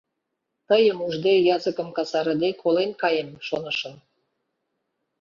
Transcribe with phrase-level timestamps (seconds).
[0.67, 3.95] Тыйым ужде, языкым касарыде, колен каем, шонышым.